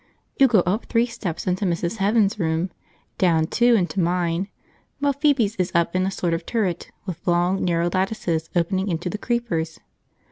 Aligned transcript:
You 0.39 0.47
go 0.47 0.61
up 0.61 0.85
three 0.87 1.05
steps 1.05 1.45
into 1.45 1.63
Mrs. 1.63 1.97
Heaven's 1.97 2.39
room, 2.39 2.71
down 3.19 3.45
two 3.45 3.75
into 3.75 3.99
mine, 3.99 4.47
while 4.97 5.13
Phoebe's 5.13 5.55
is 5.57 5.71
up 5.75 5.95
in 5.95 6.07
a 6.07 6.09
sort 6.09 6.33
of 6.33 6.43
turret 6.43 6.89
with 7.05 7.27
long, 7.27 7.63
narrow 7.63 7.87
lattices 7.93 8.49
opening 8.55 8.87
into 8.87 9.11
the 9.11 9.19
creepers. 9.19 9.79